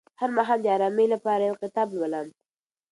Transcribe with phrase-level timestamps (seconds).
[0.19, 2.27] هر ماښام د ارامۍ لپاره یو کتاب لولم.